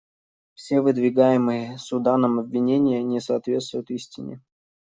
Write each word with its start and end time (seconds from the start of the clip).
Все 0.55 0.81
выдвигаемые 0.81 1.77
Суданом 1.77 2.39
обвинения 2.39 3.03
не 3.03 3.19
соответствуют 3.19 3.91
истине. 3.91 4.41